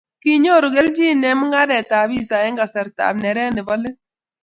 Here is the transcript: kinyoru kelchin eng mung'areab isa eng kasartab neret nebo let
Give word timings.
kinyoru 0.21 0.67
kelchin 0.75 1.19
eng 1.29 1.37
mung'areab 1.41 2.09
isa 2.21 2.37
eng 2.47 2.55
kasartab 2.59 3.15
neret 3.23 3.51
nebo 3.53 3.73
let 3.81 3.97